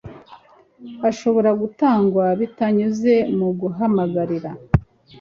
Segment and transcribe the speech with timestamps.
[1.09, 4.51] ashobora gutangwa bitanyuze mu guhamagarira